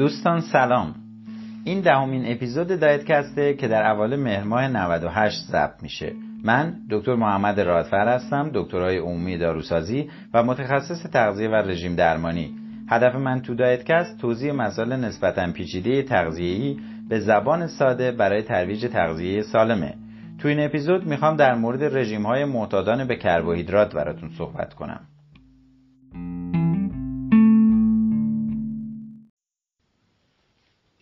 [0.00, 0.94] دوستان سلام.
[1.64, 6.12] این دهمین اپیزود دایتکسته که در اول مهر ماه 98 ضبط میشه.
[6.44, 12.54] من دکتر محمد رادفر هستم دکترای عمومی داروسازی و متخصص تغذیه و رژیم درمانی.
[12.88, 16.76] هدف من تو دایتکست توضیح مسائل نسبتا پیچیده تغذیه‌ای
[17.08, 19.94] به زبان ساده برای ترویج تغذیه سالمه.
[20.38, 25.00] تو این اپیزود می‌خوام در مورد رژیم های معتادان به کربوهیدرات براتون صحبت کنم.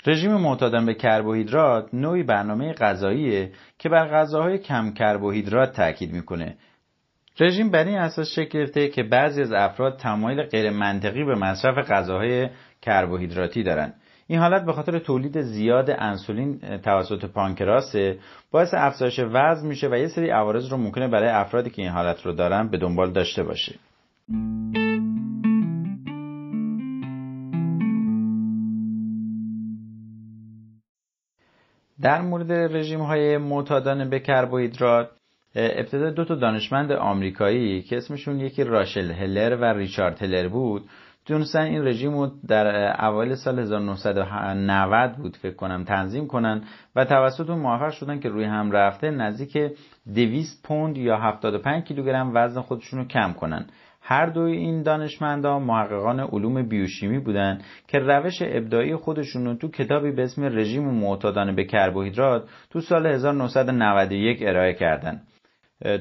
[0.06, 6.56] رژیم معتادان به کربوهیدرات نوعی برنامه غذاییه که بر غذاهای کم کربوهیدرات تاکید می‌کنه.
[7.40, 11.90] رژیم بر این اساس شکل گرفته که بعضی از افراد تمایل غیر منطقی به مصرف
[11.90, 12.48] غذاهای
[12.82, 13.94] کربوهیدراتی دارند
[14.26, 17.96] این حالت به خاطر تولید زیاد انسولین توسط پانکراس
[18.50, 22.26] باعث افزایش وزن میشه و یه سری عوارض رو ممکنه برای افرادی که این حالت
[22.26, 23.74] رو دارن به دنبال داشته باشه.
[32.02, 35.10] در مورد رژیم های معتادانه به کربوهیدرات
[35.54, 40.88] ابتدا دو تا دانشمند آمریکایی که اسمشون یکی راشل هلر و ریچارد هلر بود
[41.26, 46.62] تونستن این رژیم رو در اوایل سال 1990 بود فکر کنم تنظیم کنن
[46.96, 49.72] و توسط اون موفق شدن که روی هم رفته نزدیک
[50.14, 53.66] 200 پوند یا 75 کیلوگرم وزن خودشون رو کم کنن.
[54.10, 60.10] هر دوی این دانشمندان محققان علوم بیوشیمی بودند که روش ابداعی خودشون رو تو کتابی
[60.10, 65.22] به اسم رژیم معتادانه به کربوهیدرات تو سال 1991 ارائه کردند.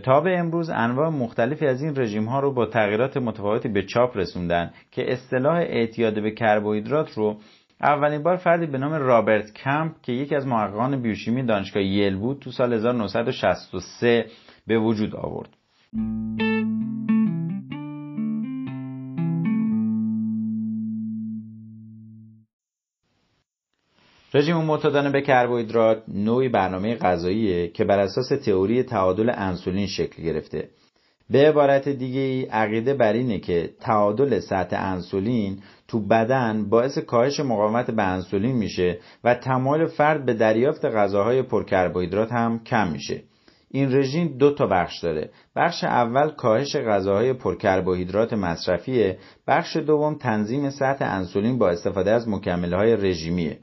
[0.03, 4.17] تا به امروز انواع مختلفی از این رژیم ها رو با تغییرات متفاوتی به چاپ
[4.17, 7.37] رسوندن که اصطلاح اعتیاد به کربوهیدرات رو
[7.81, 12.39] اولین بار فردی به نام رابرت کمپ که یکی از محققان بیوشیمی دانشگاه یل بود
[12.39, 14.25] تو سال 1963
[14.67, 15.49] به وجود آورد.
[24.33, 30.69] رژیم معتادانه به کربوهیدرات نوعی برنامه غذاییه که بر اساس تئوری تعادل انسولین شکل گرفته.
[31.29, 37.39] به عبارت دیگه ای عقیده بر اینه که تعادل سطح انسولین تو بدن باعث کاهش
[37.39, 43.21] مقاومت به انسولین میشه و تمایل فرد به دریافت غذاهای پرکربوهیدرات هم کم میشه.
[43.71, 45.29] این رژیم دو تا بخش داره.
[45.55, 49.17] بخش اول کاهش غذاهای پرکربوهیدرات مصرفیه.
[49.47, 53.57] بخش دوم تنظیم سطح انسولین با استفاده از مکملهای رژیمیه.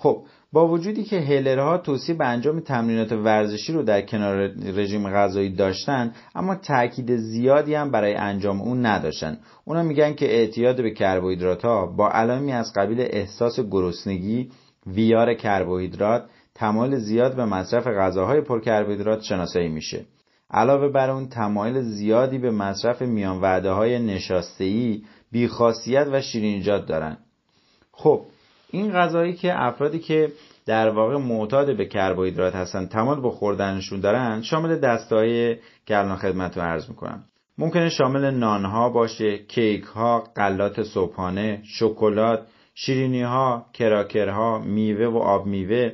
[0.00, 0.22] خب
[0.52, 4.36] با وجودی که هیلرها توصیه به انجام تمرینات ورزشی رو در کنار
[4.74, 9.38] رژیم غذایی داشتن اما تاکید زیادی هم برای انجام اون نداشتن.
[9.64, 14.50] اونا میگن که اعتیاد به کربوهیدرات ها با علامی از قبیل احساس گرسنگی
[14.86, 20.04] ویار کربوهیدرات تمایل زیاد به مصرف غذاهای پرکربوهیدرات شناسایی میشه.
[20.50, 27.16] علاوه بر اون تمایل زیادی به مصرف میان وعده های نشاسته‌ای بیخاصیت و شیرینیجات دارن.
[27.92, 28.22] خب
[28.70, 30.32] این غذایی که افرادی که
[30.66, 35.56] در واقع معتاد به کربوهیدرات هستن تمایل به خوردنشون دارن شامل دستای
[35.86, 37.24] که الان خدمت رو عرض می‌کنم.
[37.58, 45.46] ممکنه شامل نانها باشه کیک ها غلات صبحانه شکلات شیرینی ها کراکرها میوه و آب
[45.46, 45.92] میوه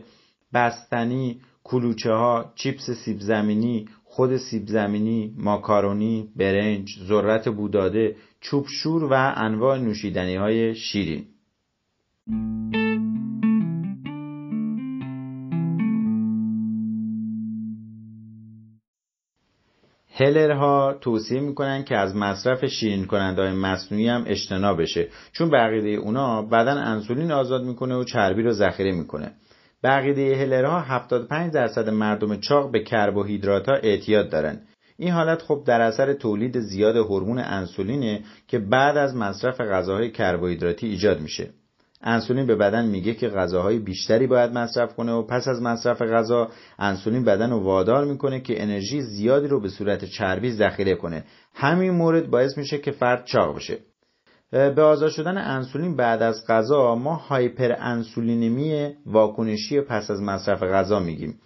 [0.54, 9.04] بستنی کلوچه ها چیپس سیب زمینی خود سیب زمینی ماکارونی برنج ذرت بوداده چوب شور
[9.04, 11.24] و انواع نوشیدنی های شیرین.
[20.16, 25.08] هلرها توصیه می‌کنن که از مصرف شیرین کننده های مصنوعی هم اجتناب بشه.
[25.32, 29.32] چون بقیده اونا بدن انسولین آزاد می‌کنه و چربی رو ذخیره می‌کنه.
[29.82, 34.60] بقیده هلرها 75 درصد مردم چاق به کربوهیدرات ها اعتیاد دارن.
[34.96, 40.86] این حالت خب در اثر تولید زیاد هورمون انسولینه که بعد از مصرف غذاهای کربوهیدراتی
[40.86, 41.50] ایجاد میشه.
[42.04, 46.48] انسولین به بدن میگه که غذاهای بیشتری باید مصرف کنه و پس از مصرف غذا
[46.78, 51.24] انسولین بدن رو وادار می‌کنه که انرژی زیادی رو به صورت چربی ذخیره کنه.
[51.54, 53.78] همین مورد باعث میشه که فرد چاق بشه.
[54.50, 61.00] به آزاد شدن انسولین بعد از غذا ما هایپر انسولینمی واکنشی پس از مصرف غذا
[61.00, 61.38] میگیم.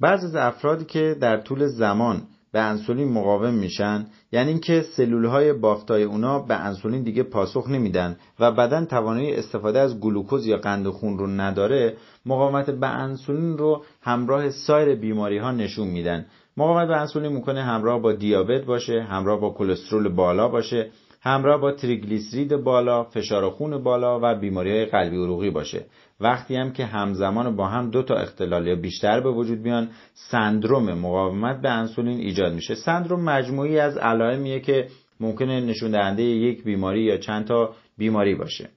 [0.00, 2.22] بعضی از افرادی که در طول زمان
[2.54, 8.16] به انسولین مقاوم میشن یعنی اینکه سلول های بافتای اونا به انسولین دیگه پاسخ نمیدن
[8.40, 11.96] و بدن توانایی استفاده از گلوکوز یا قند خون رو نداره
[12.26, 16.26] مقاومت به انسولین رو همراه سایر بیماری ها نشون میدن.
[16.56, 20.90] مقاومت به انسولین می‌کنه همراه با دیابت باشه همراه با کلسترول بالا باشه
[21.24, 25.84] همراه با تریگلیسرید بالا، فشار خون بالا و بیماری های قلبی عروقی باشه.
[26.20, 30.92] وقتی هم که همزمان با هم دو تا اختلال یا بیشتر به وجود بیان سندروم
[30.92, 32.74] مقاومت به انسولین ایجاد میشه.
[32.74, 34.88] سندروم مجموعی از علائمیه که
[35.20, 38.68] ممکنه نشون دهنده یک بیماری یا چند تا بیماری باشه.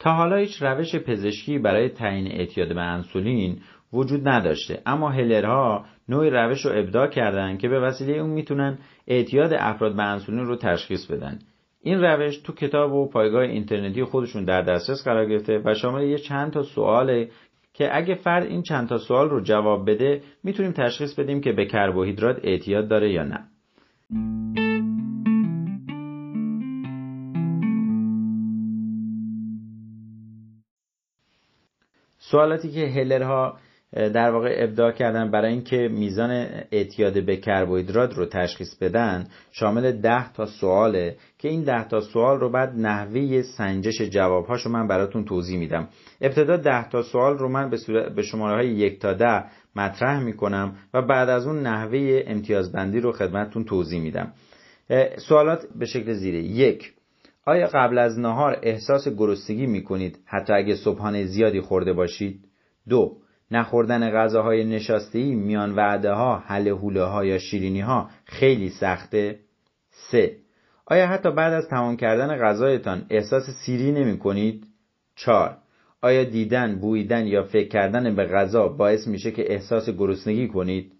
[0.00, 3.58] تا حالا هیچ روش پزشکی برای تعیین اعتیاد به انسولین
[3.92, 4.82] وجود نداشته.
[4.86, 10.02] اما هلرها نوعی روش رو ابداع کردن که به وسیله اون می‌تونن اعتیاد افراد به
[10.02, 11.38] انسولین رو تشخیص بدن.
[11.82, 16.18] این روش تو کتاب و پایگاه اینترنتی خودشون در دسترس قرار گرفته و شامل یه
[16.18, 17.28] چند تا سواله
[17.74, 21.66] که اگه فرد این چند تا سوال رو جواب بده می‌تونیم تشخیص بدیم که به
[21.66, 24.69] کربوهیدرات اعتیاد داره یا نه.
[32.30, 33.58] سوالاتی که هلرها
[33.92, 36.30] در واقع ابداع کردن برای اینکه میزان
[36.72, 42.40] اعتیاد به کربوهیدرات رو تشخیص بدن شامل ده تا سواله که این ده تا سوال
[42.40, 45.88] رو بعد نحوه سنجش جوابهاشو من براتون توضیح میدم.
[46.20, 47.70] ابتدا ده تا سوال رو من
[48.16, 49.44] به شماره های یک تا ده
[49.76, 54.32] مطرح می‌کنم و بعد از اون نحوه امتیازبندی رو خدمتتون توضیح میدم.
[55.16, 56.92] سوالات به شکل زیره یک
[57.50, 62.44] آیا قبل از نهار احساس گرسنگی می‌کنید حتی اگه صبحانه زیادی خورده باشید؟
[62.88, 63.16] دو
[63.50, 69.38] نخوردن غذاهای نشاسته میان وعده ها، حل حوله ها یا شیرینی ها خیلی سخته؟
[69.90, 70.36] سه
[70.86, 74.66] آیا حتی بعد از تمام کردن غذایتان احساس سیری نمی کنید؟
[75.16, 75.56] چار
[76.02, 80.92] آیا دیدن، بویدن یا فکر کردن به غذا باعث میشه که احساس گرسنگی کنید؟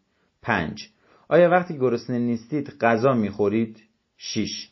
[0.43, 0.89] پنج
[1.29, 3.83] آیا وقتی گرسنه نیستید غذا می‌خورید؟
[4.17, 4.70] 6.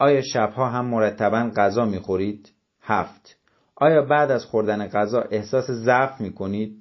[0.00, 2.52] آیا شبها هم مرتبا غذا می‌خورید؟
[2.82, 3.36] هفت.
[3.76, 6.76] آیا بعد از خوردن غذا احساس ضعف می‌کنید؟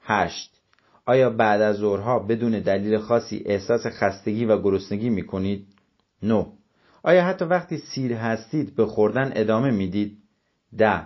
[0.00, 0.60] هشت.
[1.06, 5.66] آیا بعد از ظهرها بدون دلیل خاصی احساس خستگی و گرسنگی می‌کنید؟
[6.22, 6.46] نو.
[7.02, 10.18] آیا حتی وقتی سیر هستید به خوردن ادامه می‌دید؟
[10.78, 11.02] ده.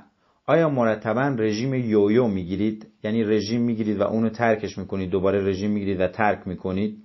[0.46, 6.00] آیا مرتبا رژیم یویو می‌گیرید؟ یعنی رژیم می‌گیرید و اونو ترکش می‌کنید دوباره رژیم می‌گیرید
[6.00, 7.04] و ترک می‌کنید؟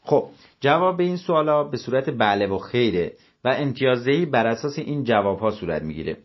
[0.00, 0.28] خب
[0.60, 3.12] جواب به این سوالا به صورت بله و خیره
[3.50, 6.16] امتیازدهی بر اساس این جواب ها صورت می‌گیره.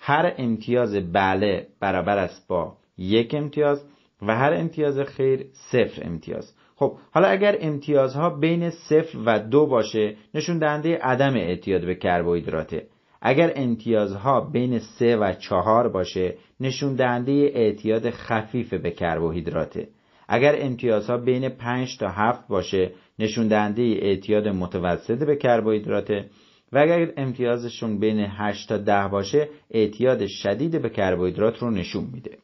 [0.00, 3.84] هر امتیاز بله برابر است با یک امتیاز
[4.22, 6.54] و هر امتیاز خیر صفر امتیاز.
[6.76, 12.86] خب حالا اگر امتیازها بین صفر و دو باشه نشون دهنده عدم اعتیاد به کربوهیدراته
[13.22, 19.88] اگر امتیازها بین سه و چهار باشه نشون دهنده اعتیاد خفیف به کربوهیدراته
[20.28, 26.30] اگر امتیازها بین 5 تا 7 باشه نشون دهنده اعتیاد متوسط به کربوهیدراته
[26.72, 32.38] و اگر امتیازشون بین 8 تا 10 باشه اعتیاد شدید به کربوهیدرات رو نشون میده.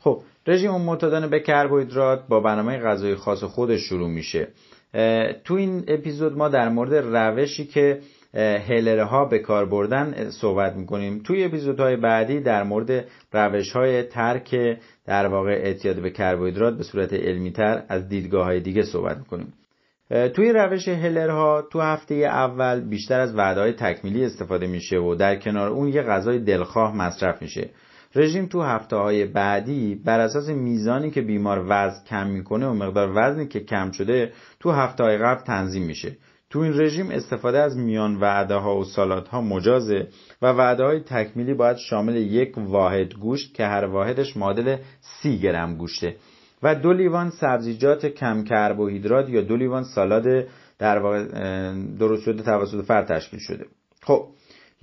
[0.00, 4.48] خب رژیم معتادانه به کربوهیدرات با برنامه غذایی خاص خودش شروع میشه.
[5.44, 8.00] تو این اپیزود ما در مورد روشی که
[8.36, 11.22] هلره ها به کار بردن صحبت می‌کنیم.
[11.24, 17.12] توی اپیزودهای بعدی در مورد روش های ترک در واقع اعتیاد به کربوهیدرات به صورت
[17.12, 19.52] علمی تر از دیدگاه های دیگه صحبت می‌کنیم.
[20.34, 25.36] توی روش هلرها تو هفته اول بیشتر از وعده های تکمیلی استفاده میشه و در
[25.36, 27.70] کنار اون یه غذای دلخواه مصرف میشه.
[28.14, 33.12] رژیم تو هفته های بعدی بر اساس میزانی که بیمار وزن کم می‌کنه و مقدار
[33.14, 36.16] وزنی که کم شده تو هفته های قبل تنظیم میشه.
[36.50, 40.08] تو این رژیم استفاده از میان وعده ها و سالات ها مجازه
[40.42, 45.76] و وعده های تکمیلی باید شامل یک واحد گوشت که هر واحدش معادل سی گرم
[45.76, 46.16] گوشته
[46.62, 50.46] و دو لیوان سبزیجات کم کربوهیدرات یا دو لیوان سالاد
[50.78, 51.24] در واقع
[51.98, 53.66] درست شده توسط فرد تشکیل شده.
[54.02, 54.26] خب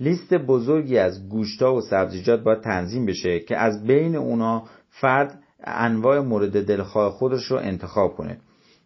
[0.00, 6.20] لیست بزرگی از گوشتا و سبزیجات باید تنظیم بشه که از بین اونا فرد انواع
[6.20, 8.38] مورد دلخواه خودش رو انتخاب کنه.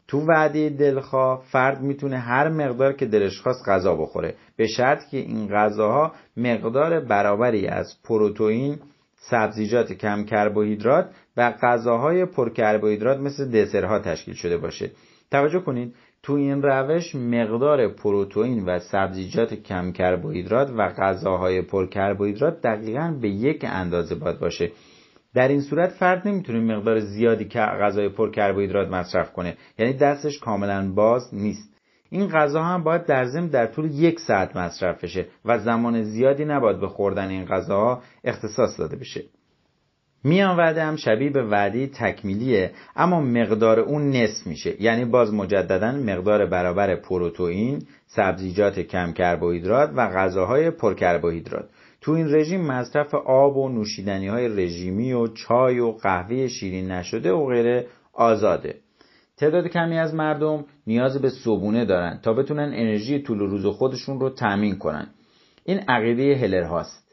[0.09, 4.35] تو وعده دلخواه فرد می‌تونه هر مقدار که دلش خواست غذا بخوره.
[4.57, 8.79] به شرط که این غذاها مقدار برابری از پروتئین
[9.31, 14.91] سبزیجات کم کربوهیدرات و غذاهای پر کربوهیدرات مثل دسرها تشکیل شده باشه.
[15.31, 22.61] توجه کنید تو این روش مقدار پروتئین و سبزیجات کم کربوهیدرات و غذاهای پر کربوهیدرات
[22.61, 24.71] دقیقا به یک اندازه باید باشه.
[25.39, 29.57] در این صورت فرد نمی‌تونه مقدار زیادی که غذای پر کربوهیدرات مصرف کنه.
[29.79, 31.75] یعنی دستش کاملا باز نیست.
[32.11, 36.45] این غذا هم باید در ضمن در طول یک ساعت مصرف بشه و زمان زیادی
[36.45, 39.25] نباید به خوردن این غذاها اختصاص داده بشه.
[40.25, 44.83] میان وعده هم شبیه به وعده تکمیلیه اما مقدار اون نصف میشه.
[44.83, 51.69] یعنی باز مجددا مقدار برابر پروتئین سبزیجات کم کربوهیدرات و غذاهای پر کربوهیدرات.
[52.01, 57.33] تو این رژیم مصرف آب و نوشیدنی های رژیمی و چای و قهوه شیرین نشده
[57.33, 58.75] و غیره آزاده.
[59.37, 64.31] تعداد کمی از مردم نیاز به صبونه دارن تا بتونن انرژی طول روز خودشون رو
[64.31, 65.07] تامین کنن.
[65.65, 67.09] این عقیده هلر هاست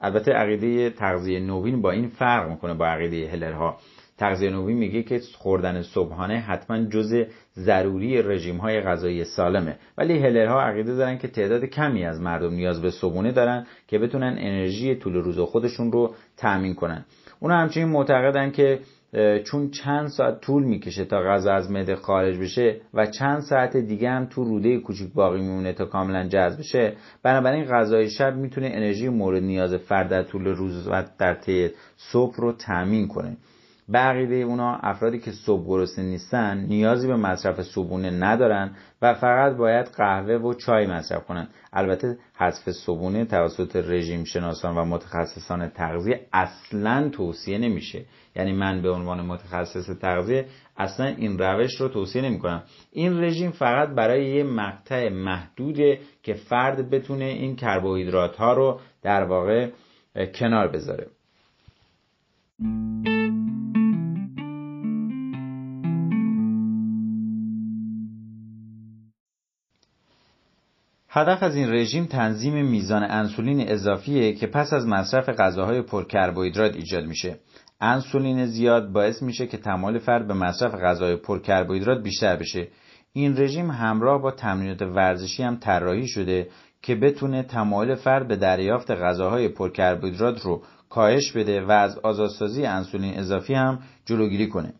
[0.00, 3.78] البته عقیده تغذیه نوین با این فرق می‌کنه با عقیده هلرها.
[4.20, 7.24] تغذیه نوعی میگه که خوردن صبحانه حتما جز
[7.56, 9.76] ضروری رژیم های غذایی سالمه.
[9.98, 14.36] ولی هلرها عقیده دارن که تعداد کمی از مردم نیاز به صبحونه دارن که بتونن
[14.38, 17.04] انرژی طول روز خودشون رو تأمین کنن.
[17.40, 18.80] اونا همچنین معتقدن که
[19.44, 24.10] چون چند ساعت طول می‌کشه تا غذا از معده خارج بشه و چند ساعت دیگه
[24.10, 29.08] هم تو روده کوچیک باقی میمونه تا کاملا جذب بشه بنابراین غذای شب می‌تونه انرژی
[29.08, 33.36] مورد نیاز فرد در طول روز و در طی صبح رو تأمین کنه.
[33.90, 39.56] به عقیده اونا افرادی که صبح گرسنه نیستن نیازی به مصرف صبحونه ندارن و فقط
[39.56, 41.48] باید قهوه و چای مصرف کنن.
[41.72, 48.04] البته حذف صبحونه توسط رژیم شناسان و متخصصان تغذیه اصلا توصیه نمیشه.
[48.36, 53.50] یعنی من به عنوان متخصص تغذیه اصلا این روش رو توصیه نمی کنم این رژیم
[53.50, 59.70] فقط برای یه مقطع محدوده که فرد بتونه این کربوهیدرات ها رو در واقع
[60.34, 61.06] کنار بذاره.
[71.12, 77.06] هدف از این رژیم تنظیم میزان انسولین اضافیه که پس از مصرف غذاهای پرکربوهیدرات ایجاد
[77.06, 77.38] میشه.
[77.80, 82.68] انسولین زیاد باعث میشه که تمایل فرد به مصرف غذای پرکربوهیدرات بیشتر بشه.
[83.12, 86.48] این رژیم همراه با تمرینات ورزشی هم طراحی شده
[86.82, 93.18] که بتونه تمایل فرد به دریافت غذاهای پرکربوهیدرات رو کاهش بده و از آزادسازی انسولین
[93.18, 94.72] اضافی هم جلوگیری کنه.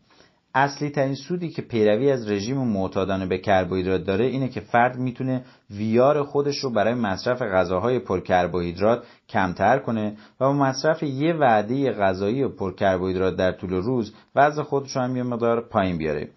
[0.54, 5.44] اصلی ترین سودی که پیروی از رژیم معتادانه به کربوهیدرات داره اینه که فرد می‌تونه
[5.70, 12.48] ویار خودش رو برای مصرف غذاهای پرکربوهیدرات کمتر کنه و با مصرف یه وعده غذایی
[12.48, 16.28] پرکربوهیدرات در طول روز وزن خودش رو هم یه مقدار پایین بیاره.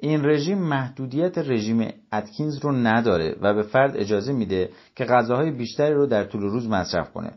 [0.00, 5.94] این رژیم محدودیت رژیم اتکینز رو نداره و به فرد اجازه میده که غذاهای بیشتری
[5.94, 7.32] رو در طول روز مصرف کنه.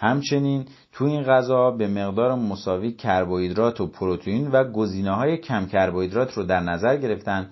[0.00, 6.32] همچنین تو این غذا به مقدار مساوی کربوهیدرات و پروتئین و گزینه های کم کربوهیدرات
[6.32, 7.50] رو در نظر گرفتن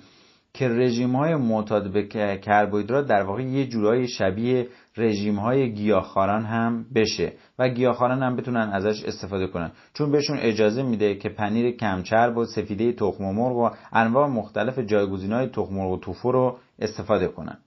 [0.55, 2.07] که رژیم های معتاد به
[2.39, 8.71] کربوهیدرات در واقع یه جورای شبیه رژیم های گیاهخواران هم بشه و گیاهخواران هم بتونن
[8.73, 9.73] ازش استفاده کنن.
[9.95, 15.33] چون بهشون اجازه میده که پنیر کمچرب و سفیده تخم مرغ و انواع مختلف جایگزین
[15.33, 17.59] های تخم مرغ و توفو رو استفاده کنن.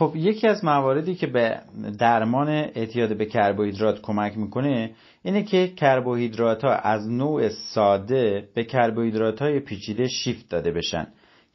[0.00, 1.60] خب یکی از مواردی که به
[1.98, 4.90] درمان اعتیاد به کربوهیدرات کمک می‌کنه
[5.22, 11.06] اینه که کربوهیدرات ها از نوع ساده به کربوهیدرات های پیچیده شیفت داده بشن.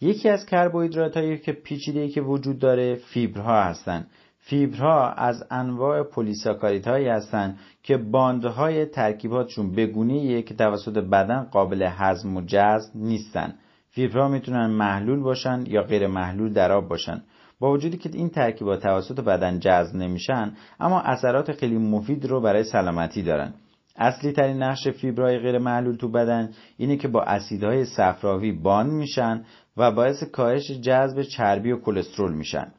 [0.02, 4.08] یکی از کربوهیدرات هایی که پیچیده که وجود داره فیبرها هستن.
[4.40, 12.38] فیبرها از انواع پلیساکاریت هایی هستند که باندهای ترکیباتشون بگونه که توسط بدن قابل هضم
[12.38, 13.54] و جذب نیستن.
[13.92, 17.22] فیبرها می‌تونن محلول باشن یا غیر محلول در آب باشن.
[17.60, 22.64] با وجودی که این ترکیبات توسط بدن جذب نمیشن اما اثرات خیلی مفید رو برای
[22.64, 23.54] سلامتی دارن.
[23.98, 29.44] اصلی ترین نقش فیبرهای غیر محلول تو بدن اینه که با اسیدهای صفراوی باند میشن
[29.78, 32.72] و باعث کاهش جذب چربی و کلسترول میشن.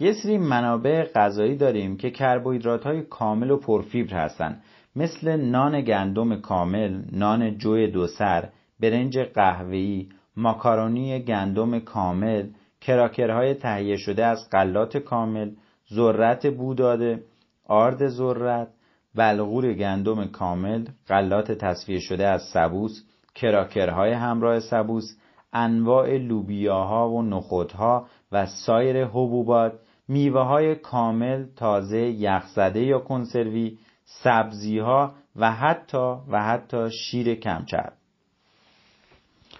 [0.00, 4.60] یه سری منابع غذایی داریم که کربوهیدرات های کامل و پرفیبر هستن
[4.96, 8.48] مثل نان گندم کامل، نان جوی دوسر،
[8.80, 12.46] برنج قهوه‌ای، ماکارونی گندم کامل،
[12.80, 15.50] کراکرهای تهیه شده از غلات کامل،
[15.92, 17.22] ذرت بوداده،
[17.64, 18.68] آرد ذرت،
[19.14, 23.04] بلغور گندم کامل، غلات تصفیه شده از سبوس،
[23.34, 25.16] کراکرهای همراه سبوس،
[25.52, 29.72] انواع لوبیاها و نخودها و سایر حبوبات،
[30.08, 37.92] میوه های کامل، تازه، یخزده یا کنسروی، سبزیها و حتی و حتی شیر کمچرب.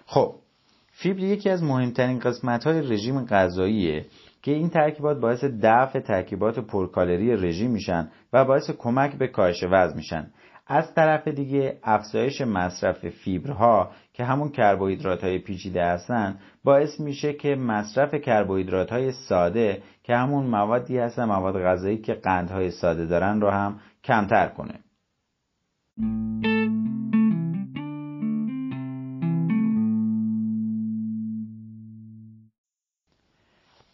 [0.06, 0.34] خب
[1.00, 4.06] فیبر یکی از مهمترین قسمت های رژیم غذاییه
[4.42, 9.96] که این ترکیبات باعث دفع ترکیبات پرکالری رژیم میشن و باعث کمک به کاهش وزن
[9.96, 10.30] میشن.
[10.66, 17.54] از طرف دیگه افزایش مصرف فیبرها که همون کربوهیدرات های پیچیده هستن باعث میشه که
[17.54, 23.50] مصرف کربوهیدرات های ساده که همون موادی هستن مواد غذایی که قندهای ساده دارن رو
[23.50, 24.74] هم کمتر کنه.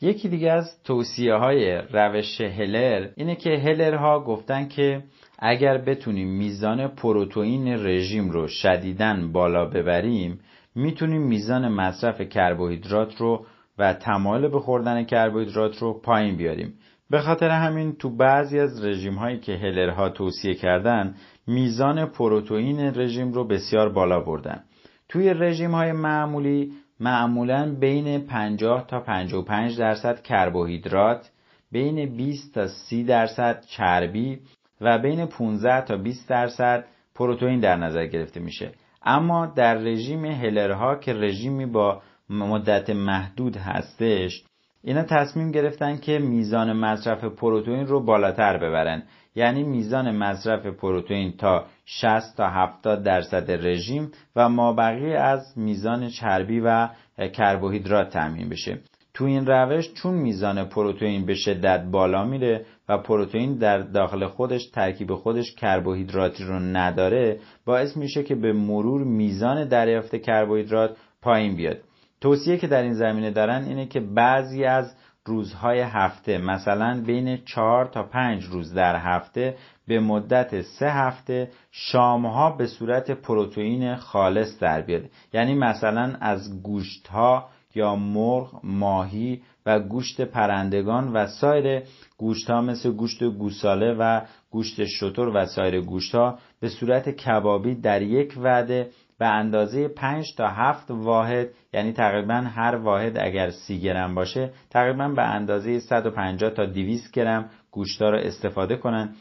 [0.04, 5.02] یکی دیگه از توصیه های روش هلر اینه که هلرها گفتن که
[5.38, 10.40] اگر بتونیم میزان پروتئین رژیم رو شدیدن بالا ببریم
[10.74, 13.46] می‌تونیم میزان مصرف کربوهیدرات رو
[13.78, 16.74] و تمایل به خوردن کربوهیدرات رو پایین بیاریم.
[17.10, 21.14] به خاطر همین تو بعضی از رژیم هایی که هلرها توصیه کردن
[21.46, 24.64] میزان پروتئین رژیم رو بسیار بالا بردن.
[25.08, 31.30] توی رژیم های معمولی معمولا بین 50 تا 55 درصد کربوهیدرات،
[31.72, 34.38] بین 20 تا 30 درصد چربی
[34.80, 36.84] و بین 15 تا 20 درصد
[37.14, 38.72] پروتئین در نظر گرفته میشه.
[39.02, 44.44] اما در رژیم هلرها که رژیمی با مدت محدود هستش
[44.86, 49.02] اینا تصمیم گرفتن که میزان مصرف پروتئین رو بالاتر ببرن.
[49.34, 56.60] یعنی میزان مصرف پروتئین تا 60 تا 70 درصد رژیم و مابقی از میزان چربی
[56.60, 56.88] و
[57.32, 58.78] کربوهیدرات تامین بشه.
[59.14, 64.66] تو این روش چون میزان پروتئین به شدت بالا میره و پروتئین در داخل خودش
[64.66, 71.78] ترکیب خودش کربوهیدراتی رو نداره باعث میشه که به مرور میزان دریافت کربوهیدرات پایین بیاد.
[72.24, 77.86] توصیه که در این زمینه دارن اینه که بعضی از روزهای هفته مثلا بین 4
[77.86, 79.56] تا 5 روز در هفته
[79.88, 85.02] به مدت سه هفته شامها به صورت پروتئین خالص در بیاد.
[85.32, 91.82] یعنی مثلا از گوشت ها یا مرغ، ماهی و گوشت پرندگان و سایر
[92.18, 97.74] گوشت ها مثل گوشت گوساله و گوشت شتر و سایر گوشت ها به صورت کبابی
[97.74, 98.90] در یک وعده
[99.24, 105.08] به اندازه 5 تا 7 واحد یعنی تقریبا هر واحد اگر 30 گرم باشه تقریبا
[105.08, 109.14] به اندازه 150 تا 200 گرم گوشتا رو استفاده کنن.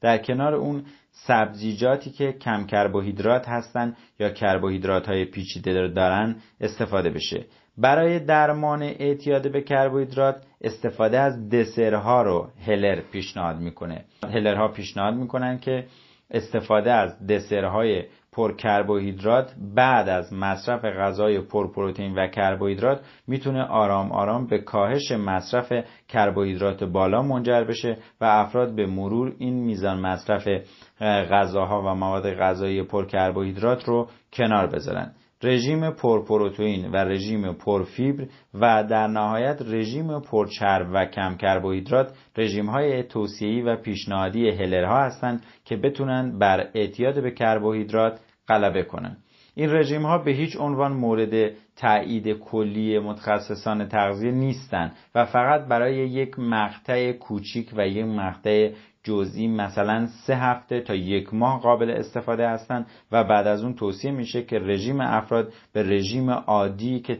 [0.00, 7.44] در کنار اون سبزیجاتی که کم کربوهیدرات هستن یا کربوهیدرات های پیچیده دارن استفاده بشه.
[7.78, 14.04] برای درمان اعتیاد به کربوهیدرات استفاده از دسرها رو هلر پیشنهاد می‌کنه.
[14.24, 15.86] هلرها پیشنهاد می‌کنن که
[16.30, 24.12] استفاده از دسرهای پر کربوهیدرات بعد از مصرف غذای پر پروتئین و کربوهیدرات می‌تونه آرام
[24.12, 25.72] آرام به کاهش مصرف
[26.08, 30.48] کربوهیدرات بالا منجر بشه و افراد به مرور این میزان مصرف
[31.00, 35.12] غذاها و مواد غذایی پر کربوهیدرات رو کنار بذارن.
[35.42, 43.02] رژیم پرپروتئین و رژیم پرفیبر و در نهایت رژیم پرچرب و کم کربوهیدرات رژیم های
[43.02, 49.16] توصیه‌ای و پیشنهادی هلرها هستند که بتونن بر اعتیاد به کربوهیدرات غلبه کنن.
[49.54, 55.96] این رژیم ها به هیچ عنوان مورد تایید کلی متخصصان تغذیه نیستند و فقط برای
[56.08, 58.70] یک مقطع کوچیک و یک مقطع
[59.04, 64.10] جزئی مثلا سه هفته تا یک ماه قابل استفاده هستند و بعد از اون توصیه
[64.10, 67.18] میشه که رژیم افراد به رژیم عادی که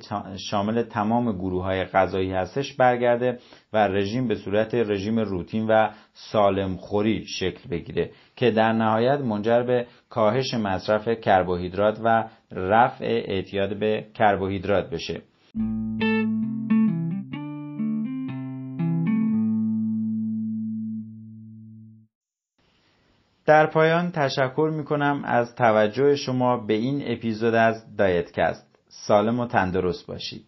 [0.51, 3.39] شامل تمام گروه های غذایی هستش برگرده
[3.73, 9.63] و رژیم به صورت رژیم روتین و سالم خوری شکل بگیره که در نهایت منجر
[9.63, 15.23] به کاهش مصرف کربوهیدرات و رفع اعتیاد به کربوهیدرات بشه.
[23.51, 28.67] در پایان تشکر می کنم از توجه شما به این اپیزود از دایتکست.
[28.89, 30.45] سالم و تندرست باشید.